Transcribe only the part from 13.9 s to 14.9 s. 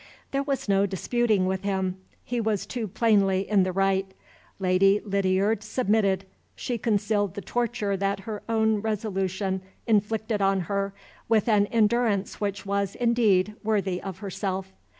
of herself.